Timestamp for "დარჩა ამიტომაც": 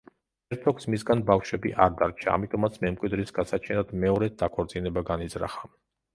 1.99-2.81